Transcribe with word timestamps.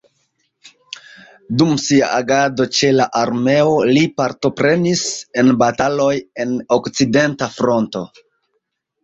Dum 1.61 1.73
sia 1.83 2.07
agado 2.21 2.65
ĉe 2.77 2.89
la 3.01 3.07
armeo 3.19 3.75
li 3.91 4.03
partoprenis 4.23 5.05
en 5.43 5.53
bataloj 5.65 6.09
en 6.47 6.57
okcidenta 6.81 7.53
fronto. 7.61 8.05